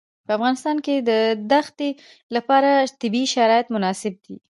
[0.25, 0.95] په افغانستان کې
[1.51, 1.89] د ښتې
[2.35, 2.69] لپاره
[3.01, 4.35] طبیعي شرایط مناسب دي.